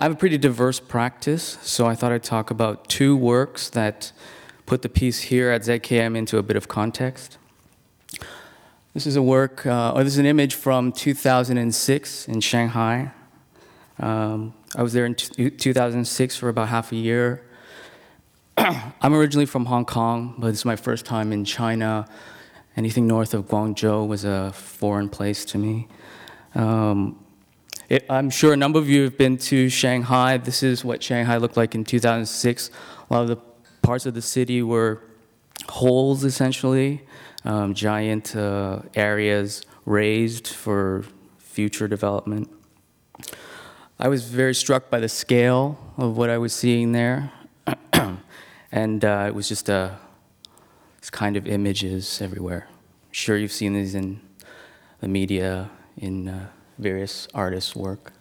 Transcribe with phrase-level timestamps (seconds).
[0.00, 4.12] I have a pretty diverse practice, so I thought I'd talk about two works that
[4.64, 7.36] put the piece here at ZKM into a bit of context.
[8.94, 13.10] This is a work, uh, or this is an image from 2006 in Shanghai.
[13.98, 17.42] Um, I was there in t- 2006 for about half a year.
[18.56, 22.06] I'm originally from Hong Kong, but it's my first time in China.
[22.76, 25.88] Anything north of Guangzhou was a foreign place to me.
[26.54, 27.18] Um,
[27.88, 30.36] it, I'm sure a number of you have been to Shanghai.
[30.36, 32.70] This is what Shanghai looked like in 2006.
[33.08, 33.36] A lot of the
[33.82, 35.02] parts of the city were
[35.68, 37.06] holes, essentially,
[37.44, 41.04] um, giant uh, areas raised for
[41.38, 42.50] future development.
[43.98, 47.32] I was very struck by the scale of what I was seeing there.
[48.70, 49.98] and uh, it was just a
[51.00, 52.66] this kind of images everywhere.
[52.68, 54.20] I'm sure you've seen these in
[55.00, 56.48] the media, in uh,
[56.78, 58.12] various artists' work.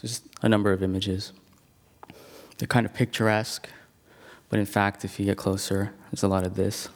[0.00, 1.32] Just a number of images.
[2.58, 3.68] They're kind of picturesque,
[4.48, 6.88] but in fact, if you get closer, there's a lot of this.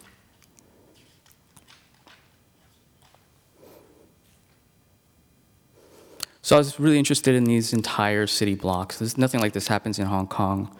[6.42, 8.98] So I was really interested in these entire city blocks.
[8.98, 10.74] There's nothing like this happens in Hong Kong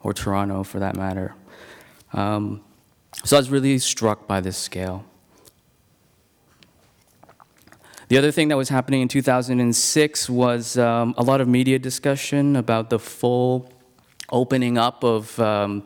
[0.00, 1.34] or Toronto for that matter.
[2.12, 2.62] Um,
[3.24, 5.04] so I was really struck by this scale.
[8.08, 12.54] The other thing that was happening in 2006 was um, a lot of media discussion
[12.54, 13.68] about the full
[14.30, 15.82] opening up of um,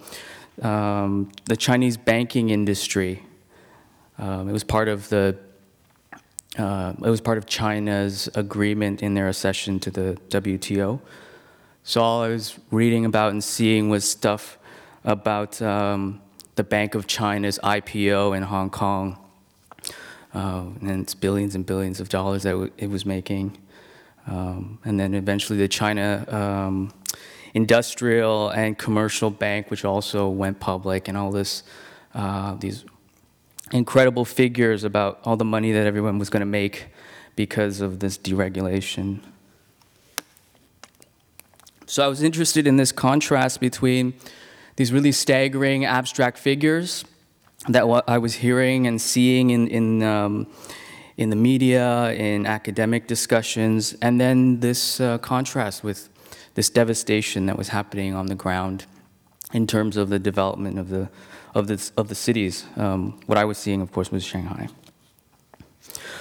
[0.61, 3.23] um, the Chinese banking industry.
[4.19, 5.39] Um, it was part of the
[6.59, 11.01] uh, it was part of China's agreement in their accession to the WTO.
[11.85, 14.59] So all I was reading about and seeing was stuff
[15.05, 16.21] about um,
[16.57, 19.17] the Bank of China's IPO in Hong Kong,
[20.35, 23.59] uh, and it's billions and billions of dollars that it was making.
[24.27, 26.93] Um, and then eventually the China um,
[27.55, 31.65] Industrial and Commercial Bank, which also went public, and all this,
[32.15, 32.85] uh, these
[33.73, 36.87] incredible figures about all the money that everyone was going to make
[37.35, 39.21] because of this deregulation.
[41.87, 44.15] So I was interested in this contrast between
[44.77, 47.05] these really staggering abstract figures
[47.69, 50.47] that what I was hearing and seeing in, in, um,
[51.17, 56.09] in the media, in academic discussions, and then this uh, contrast with
[56.55, 58.87] this devastation that was happening on the ground
[59.53, 61.09] in terms of the development of the,
[61.55, 62.65] of the, of the cities.
[62.77, 64.69] Um, what I was seeing, of course, was Shanghai.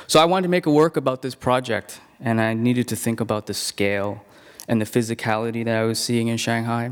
[0.08, 3.20] So I wanted to make a work about this project, and I needed to think
[3.20, 4.26] about the scale
[4.68, 6.92] and the physicality that I was seeing in Shanghai.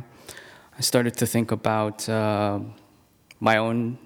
[0.77, 2.59] I started to think about uh,
[3.39, 3.97] my own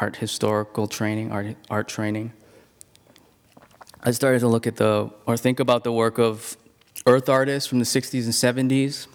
[0.00, 2.32] art historical training, art, art training.
[4.02, 6.56] I started to look at the, or think about the work of
[7.06, 9.06] earth artists from the 60s and 70s,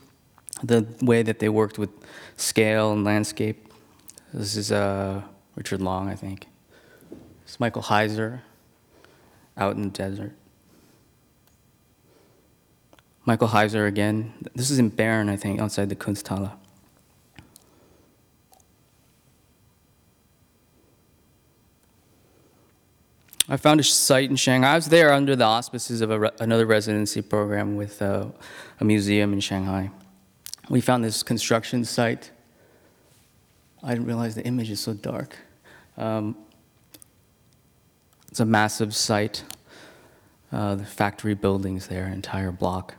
[0.64, 1.90] the way that they worked with
[2.38, 3.74] scale and landscape.
[4.32, 5.22] This is uh,
[5.56, 6.46] Richard Long, I think.
[7.44, 8.42] It's Michael Heizer,
[9.58, 10.34] out in the desert.
[13.26, 14.34] Michael Heizer again.
[14.54, 16.52] This is in Bern, I think, outside the Kunsthalle.
[23.56, 24.74] I found a site in Shanghai.
[24.74, 28.26] I was there under the auspices of re- another residency program with uh,
[28.82, 29.92] a museum in Shanghai.
[30.70, 32.32] We found this construction site.
[33.82, 35.38] I didn't realize the image is so dark.
[35.96, 36.36] Um,
[38.30, 39.46] it's a massive site.
[40.52, 42.96] Uh, the factory buildings there, entire block.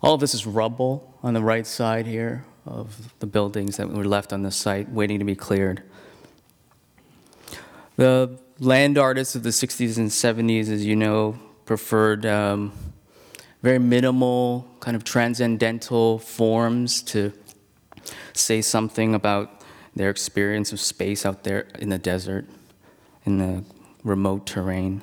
[0.00, 4.04] All of this is rubble on the right side here of the buildings that were
[4.04, 5.82] left on the site waiting to be cleared.
[7.96, 12.72] The land artists of the 60s and 70s, as you know, preferred um,
[13.62, 17.32] very minimal, kind of transcendental forms to
[18.32, 19.62] say something about
[19.94, 22.46] their experience of space out there in the desert,
[23.24, 23.64] in the
[24.02, 25.02] remote terrain.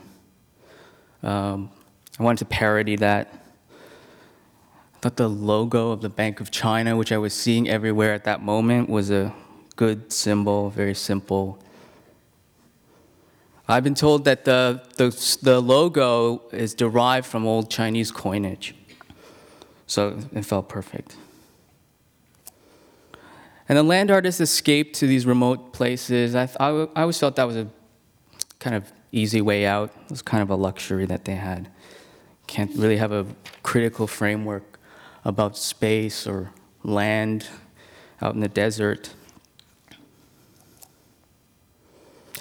[1.24, 1.72] Um,
[2.20, 3.41] I wanted to parody that
[5.02, 8.44] thought the logo of the Bank of China, which I was seeing everywhere at that
[8.44, 9.34] moment, was a
[9.76, 11.58] good symbol, very simple.
[13.68, 18.76] I've been told that the, the, the logo is derived from old Chinese coinage.
[19.88, 21.16] So it felt perfect.
[23.68, 26.36] And the land artists escaped to these remote places.
[26.36, 27.68] I, I, I always felt that was a
[28.60, 29.92] kind of easy way out.
[30.04, 31.70] It was kind of a luxury that they had.
[32.46, 33.26] Can't really have a
[33.64, 34.71] critical framework
[35.24, 36.52] about space or
[36.84, 37.48] land
[38.22, 39.14] out in the desert.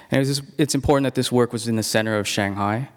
[0.09, 2.89] And it just, it's important that this work was in the center of Shanghai.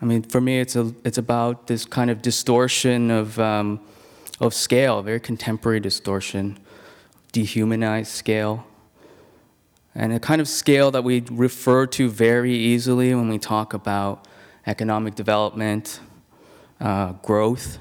[0.00, 3.80] I mean, for me, it's, a, it's about this kind of distortion of, um,
[4.40, 6.58] of scale, very contemporary distortion,
[7.30, 8.66] dehumanized scale,
[9.94, 14.26] and a kind of scale that we refer to very easily when we talk about
[14.66, 16.00] economic development,
[16.82, 17.78] uh, growth,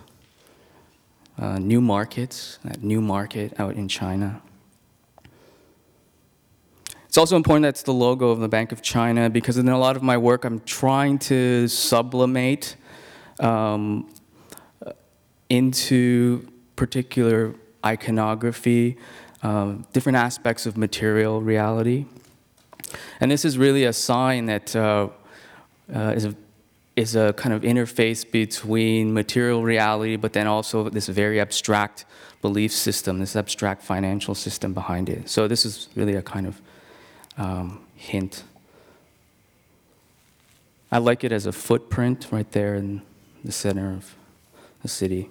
[1.40, 4.42] uh, new markets, that new market out in China.
[7.08, 9.98] It's also important that's the logo of the Bank of China because in a lot
[9.98, 12.78] of my work, I'm trying to sublimate
[13.40, 14.10] um,
[15.50, 16.48] into
[16.78, 17.54] particular
[17.86, 18.98] iconography,
[19.44, 22.06] um, different aspects of material reality.
[23.20, 25.10] And this is really a sign that uh,
[25.94, 26.36] uh, is a,
[26.96, 32.06] is a kind of interface between material reality, but then also this very abstract
[32.42, 35.30] belief system, this abstract financial system behind it.
[35.30, 36.62] So this is really a kind of
[37.38, 38.44] um, hint.
[40.92, 43.02] I like it as a footprint right there in
[43.44, 44.16] the center of
[44.82, 45.30] the city.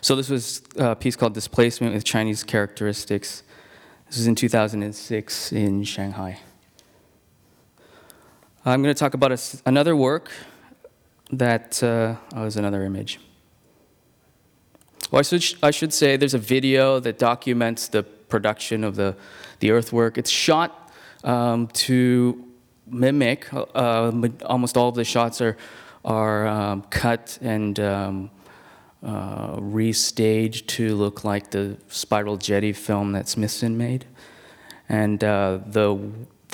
[0.00, 3.42] So this was a piece called Displacement with Chinese Characteristics.
[4.06, 6.40] This was in 2006 in Shanghai.
[8.64, 10.30] I'm going to talk about a, another work
[11.30, 13.20] that, uh, oh, another image.
[15.10, 19.16] Well, I should, I should say there's a video that documents the production of the,
[19.60, 20.18] the earthwork.
[20.18, 20.90] It's shot
[21.22, 22.44] um, to
[22.86, 23.52] mimic.
[23.52, 24.12] Uh,
[24.44, 25.56] almost all of the shots are
[26.04, 28.30] are um, cut and um,
[29.02, 34.04] uh, restaged to look like the spiral jetty film that Smithson made.
[34.88, 35.98] And uh, the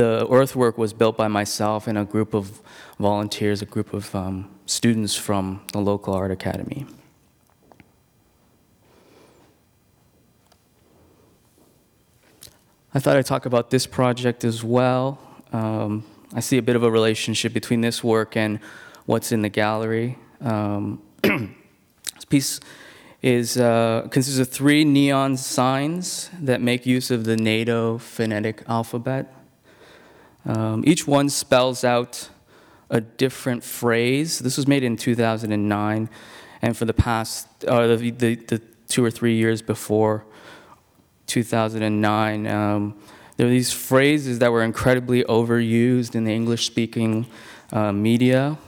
[0.00, 2.62] the earthwork was built by myself and a group of
[2.98, 6.86] volunteers, a group of um, students from the local art academy.
[12.94, 15.18] I thought I'd talk about this project as well.
[15.52, 18.58] Um, I see a bit of a relationship between this work and
[19.04, 20.16] what's in the gallery.
[20.40, 22.58] Um, this piece
[23.20, 29.30] is, uh, consists of three neon signs that make use of the NATO phonetic alphabet.
[30.44, 32.28] Um, each one spells out
[32.88, 34.38] a different phrase.
[34.38, 36.10] This was made in 2009,
[36.62, 40.24] and for the past, uh, the, the, the two or three years before,
[41.26, 42.98] 2009, um,
[43.36, 47.26] there were these phrases that were incredibly overused in the English speaking
[47.72, 48.58] uh, media,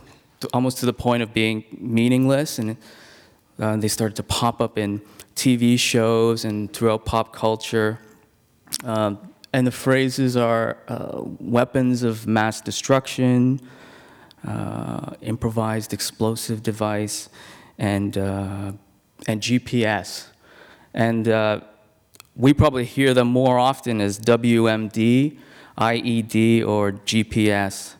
[0.54, 2.58] almost to the point of being meaningless.
[2.58, 2.76] And
[3.58, 5.02] uh, they started to pop up in
[5.34, 7.98] TV shows and throughout pop culture.
[8.84, 13.60] Um, and the phrases are uh, weapons of mass destruction,
[14.46, 17.28] uh, improvised explosive device,
[17.78, 18.72] and, uh,
[19.26, 20.28] and GPS.
[20.94, 21.60] And uh,
[22.34, 25.38] we probably hear them more often as WMD,
[25.78, 27.94] IED, or GPS.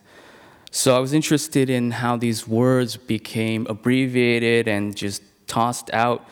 [0.71, 6.27] So I was interested in how these words became abbreviated and just tossed out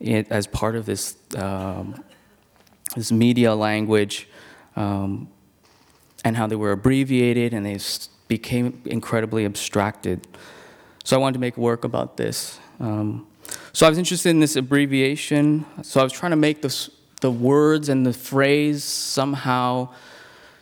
[0.00, 2.02] as part of this, um,
[2.96, 4.28] this media language,
[4.76, 5.28] um,
[6.24, 7.78] and how they were abbreviated and they
[8.28, 10.26] became incredibly abstracted.
[11.04, 12.58] So I wanted to make work about this.
[12.80, 13.26] Um,
[13.72, 15.66] so I was interested in this abbreviation.
[15.82, 19.88] So I was trying to make the words and the phrase somehow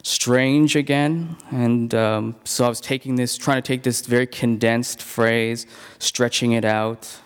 [0.02, 1.36] strange again.
[1.50, 5.66] And um, so I was taking this, trying to take this very condensed phrase,
[5.98, 7.18] stretching it out,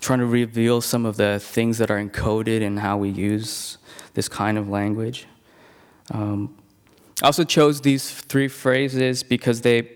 [0.00, 3.78] trying to reveal some of the things that are encoded in how we use
[4.14, 5.26] this kind of language.
[6.10, 6.54] Um,
[7.22, 9.90] I also chose these three phrases because they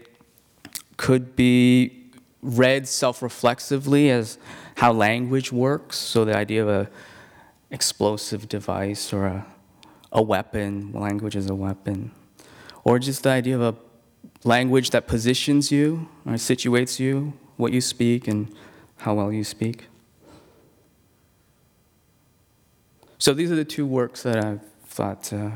[0.97, 2.11] could be
[2.43, 4.39] read self reflexively as
[4.77, 5.99] how language works.
[5.99, 6.91] So the idea of a
[7.71, 9.47] explosive device or a,
[10.11, 12.11] a weapon, language is a weapon,
[12.85, 13.75] or just the idea of a
[14.45, 18.53] language that positions you or situates you, what you speak, and
[18.99, 19.87] how well you speak.
[23.19, 25.51] So these are the two works that I've thought uh,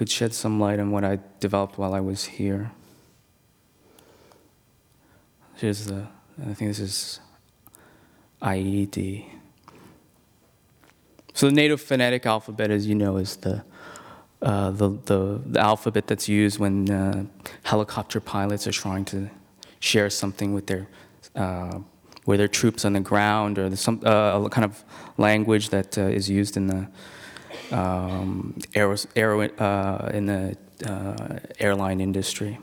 [0.00, 2.70] could shed some light on what I developed while I was here.
[5.56, 6.06] Here's the,
[6.40, 7.20] I think this is
[8.40, 9.26] IED.
[11.34, 13.62] So the NATO phonetic alphabet, as you know, is the,
[14.40, 17.26] uh, the, the, the, alphabet that's used when uh,
[17.64, 19.28] helicopter pilots are trying to
[19.80, 20.88] share something with their,
[21.36, 21.78] uh,
[22.24, 24.82] with their troops on the ground, or some uh, kind of
[25.18, 26.88] language that uh, is used in the
[27.72, 30.56] um, uh, in the
[31.58, 32.58] airline industry.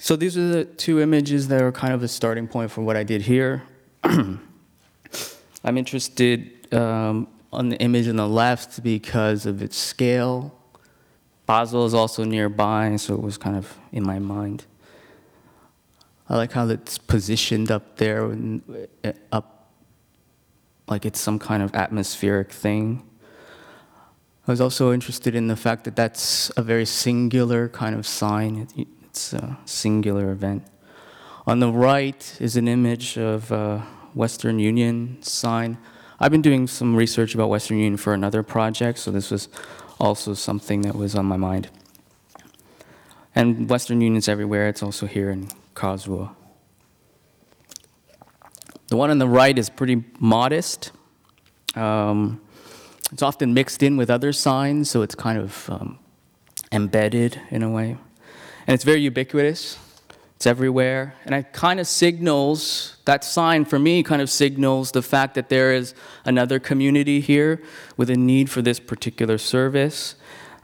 [0.00, 2.96] So these are the two images that are kind of the starting point for what
[2.96, 3.64] I did here.
[4.04, 4.40] I'm
[5.64, 10.54] interested um, on the image on the left because of its scale.
[11.46, 14.64] Basel is also nearby, so it was kind of in my mind.
[16.28, 18.30] I like how it's positioned up there,
[19.04, 19.55] uh, up
[20.88, 23.02] like it's some kind of atmospheric thing.
[24.46, 28.68] I was also interested in the fact that that's a very singular kind of sign.
[29.02, 30.64] It's a singular event.
[31.46, 35.78] On the right is an image of a Western Union sign.
[36.20, 39.48] I've been doing some research about Western Union for another project, so this was
[39.98, 41.68] also something that was on my mind.
[43.34, 44.68] And Western Union's everywhere.
[44.68, 46.30] It's also here in Karlsruhe.
[48.96, 50.90] The one on the right is pretty modest.
[51.74, 52.40] Um,
[53.12, 55.98] it's often mixed in with other signs, so it's kind of um,
[56.72, 57.98] embedded in a way.
[58.66, 59.78] And it's very ubiquitous.
[60.36, 61.14] It's everywhere.
[61.26, 65.50] And it kind of signals, that sign for me kind of signals the fact that
[65.50, 67.62] there is another community here
[67.98, 70.14] with a need for this particular service.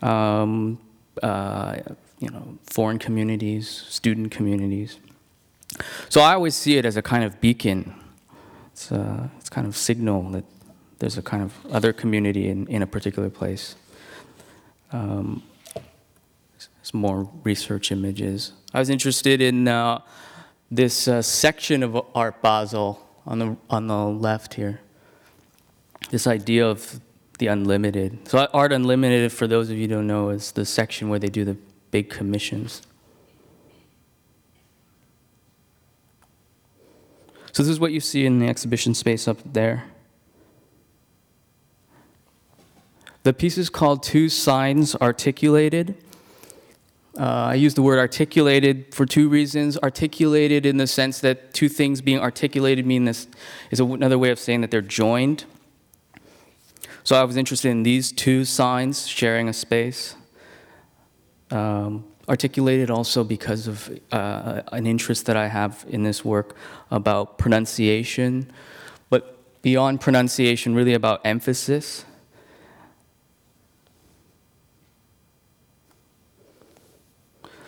[0.00, 0.78] Um,
[1.22, 1.80] uh,
[2.18, 4.96] you know, foreign communities, student communities.
[6.08, 7.98] So I always see it as a kind of beacon.
[8.72, 10.44] It's a, it's kind of signal that
[10.98, 13.76] there's a kind of other community in, in a particular place.
[14.92, 15.42] Um,
[16.82, 18.52] some more research images.
[18.74, 20.00] I was interested in uh,
[20.70, 24.80] this uh, section of Art Basel on the, on the left here.
[26.10, 27.00] This idea of
[27.38, 28.28] the unlimited.
[28.28, 31.28] So, Art Unlimited, for those of you who don't know, is the section where they
[31.28, 31.56] do the
[31.90, 32.82] big commissions.
[37.52, 39.84] So, this is what you see in the exhibition space up there.
[43.24, 45.94] The piece is called Two Signs Articulated.
[47.18, 49.76] Uh, I use the word articulated for two reasons.
[49.78, 53.28] Articulated in the sense that two things being articulated mean this
[53.70, 55.44] is another way of saying that they're joined.
[57.04, 60.14] So I was interested in these two signs sharing a space.
[61.50, 66.56] Um, articulated also because of uh, an interest that I have in this work
[66.90, 68.50] about pronunciation,
[69.10, 69.22] but
[69.60, 72.06] beyond pronunciation, really about emphasis.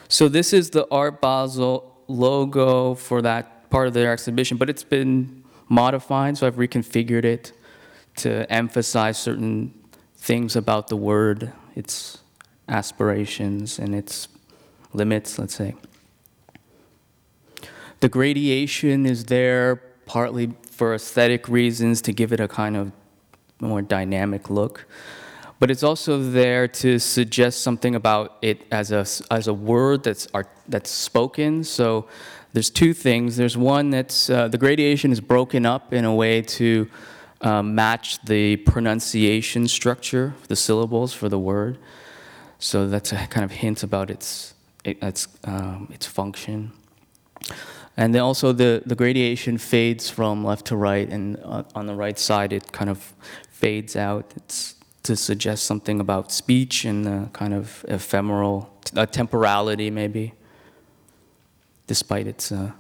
[0.09, 4.85] So this is the Art Basel logo for that part of their exhibition, but it's
[4.85, 7.52] been modified, so I've reconfigured it
[8.16, 9.75] to emphasize certain
[10.16, 12.18] things about the word, its
[12.66, 14.28] aspirations and its
[14.94, 15.74] limits, let's say.
[18.00, 22.92] The gradation is there partly for aesthetic reasons to give it a kind of
[23.60, 24.86] more dynamic look
[25.64, 30.26] but it's also there to suggest something about it as a, as a word that's,
[30.34, 31.64] art, that's spoken.
[31.64, 32.06] So
[32.52, 33.36] there's two things.
[33.36, 36.88] There's one that's uh, the gradation is broken up in a way to
[37.40, 41.78] um, match the pronunciation structure, the syllables for the word.
[42.58, 44.53] So that's a kind of hint about its,
[44.85, 46.73] its, um, its function.
[47.97, 51.95] And then also the, the gradation fades from left to right, and uh, on the
[51.95, 53.14] right side it kind of
[53.50, 54.33] fades out.
[54.37, 54.75] It's
[55.05, 60.33] to suggest something about speech and the kind of ephemeral, a temporality maybe,
[61.87, 62.73] despite its uh,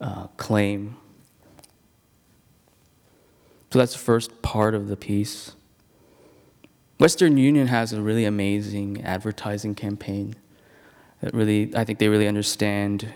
[0.00, 0.96] uh, claim.
[3.72, 5.52] So that's the first part of the piece.
[6.98, 10.34] Western Union has a really amazing advertising campaign.
[11.20, 13.12] That really, I think they really understand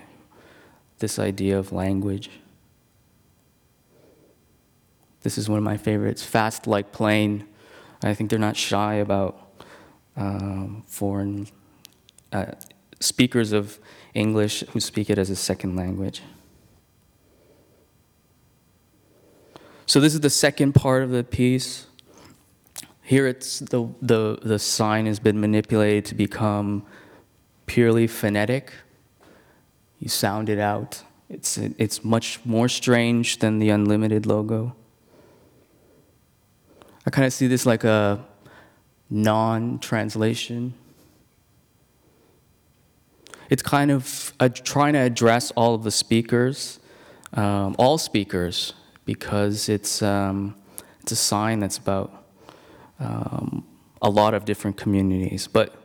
[0.99, 2.31] this idea of language.
[5.23, 6.23] This is one of my favorites.
[6.23, 7.47] Fast like plane
[8.05, 9.65] I think they're not shy about
[10.17, 11.49] um, foreign
[12.33, 12.53] uh,
[13.01, 13.79] speakers of
[14.13, 16.23] English who speak it as a second language.
[19.87, 21.87] So this is the second part of the piece.
[23.03, 26.85] Here it's the, the, the sign has been manipulated to become
[27.67, 28.73] purely phonetic.
[29.99, 31.03] You sound it out.
[31.29, 34.75] It's, it's much more strange than the unlimited logo.
[37.07, 38.25] I kind of see this like a
[39.11, 40.75] non translation.
[43.51, 46.81] It's kind of uh, trying to address all of the speakers,
[47.35, 48.73] um, all speakers,
[49.05, 50.57] because it's, um,
[51.01, 52.25] it's a sign that's about
[52.99, 53.67] um,
[54.01, 55.47] a lot of different communities.
[55.47, 55.84] But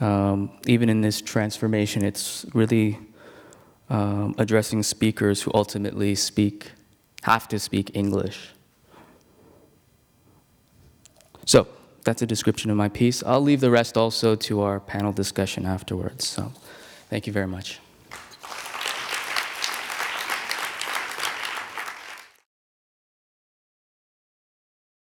[0.00, 2.98] um, even in this transformation, it's really
[3.90, 6.72] um, addressing speakers who ultimately speak,
[7.22, 8.50] have to speak English.
[11.46, 11.66] So
[12.04, 13.22] that's a description of my piece.
[13.22, 16.26] I'll leave the rest also to our panel discussion afterwards.
[16.26, 16.52] So
[17.08, 17.80] thank you very much.